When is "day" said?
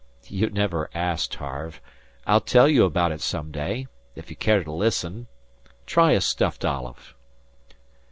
3.51-3.85